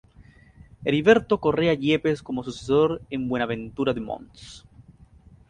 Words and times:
Heriberto 0.83 1.39
Correa 1.39 1.75
Yepes 1.75 2.23
como 2.23 2.41
sucesor 2.43 3.03
en 3.11 3.29
Buenaventura 3.29 3.93
de 3.93 4.01
mons. 4.07 4.65